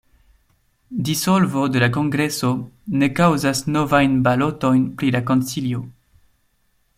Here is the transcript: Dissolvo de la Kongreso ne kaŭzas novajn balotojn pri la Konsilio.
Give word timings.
Dissolvo 1.09 1.67
de 1.73 1.83
la 1.83 1.89
Kongreso 1.97 2.49
ne 3.01 3.09
kaŭzas 3.19 3.61
novajn 3.77 4.17
balotojn 4.29 4.89
pri 5.03 5.13
la 5.17 5.23
Konsilio. 5.29 5.85